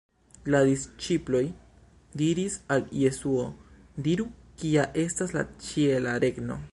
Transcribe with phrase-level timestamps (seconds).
[0.53, 1.41] La disĉiploj
[2.21, 3.45] diris al Jesuo:
[4.07, 4.27] “Diru
[4.63, 6.63] kia estas la ĉiela regno”.